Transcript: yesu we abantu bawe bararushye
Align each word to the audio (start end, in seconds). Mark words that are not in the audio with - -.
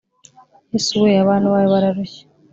yesu 0.71 0.93
we 1.03 1.11
abantu 1.23 1.47
bawe 1.53 1.67
bararushye 1.73 2.21